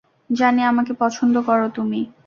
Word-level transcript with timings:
জানি, 0.31 0.61
আমাকে 0.63 0.91
পছন্দ 1.01 1.35
করো 1.47 1.67
তুমি! 1.75 1.99